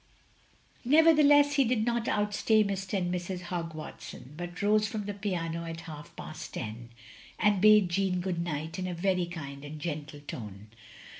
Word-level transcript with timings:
Nevertheless 0.83 1.53
he 1.57 1.63
did 1.63 1.85
not 1.85 2.07
outstay 2.07 2.63
Mr. 2.63 2.97
and 2.97 3.13
Mrs. 3.13 3.41
Hogg 3.41 3.75
Watson, 3.75 4.33
but 4.35 4.59
rose 4.63 4.87
from 4.87 5.05
the 5.05 5.13
piano 5.13 5.63
at 5.63 5.81
half 5.81 6.15
past 6.15 6.55
ten, 6.55 6.89
and 7.37 7.61
bade 7.61 7.89
Jeanne 7.89 8.19
good 8.19 8.39
night 8.41 8.79
in 8.79 8.87
a 8.87 8.95
very 8.95 9.27
kind 9.27 9.63
and 9.63 9.79
gentle 9.79 10.21
tone. 10.21 10.69